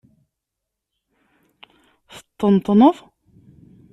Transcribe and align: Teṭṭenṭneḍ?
Teṭṭenṭneḍ? 2.15 2.97